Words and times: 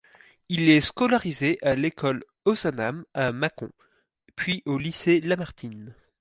Il 0.49 0.67
est 0.67 0.81
scolarisé 0.81 1.59
à 1.61 1.75
l’école 1.75 2.23
Ozanam 2.45 3.05
à 3.13 3.31
Mâcon, 3.31 3.69
puis 4.35 4.63
au 4.65 4.79
lycée 4.79 5.21
Lamartine. 5.21 5.93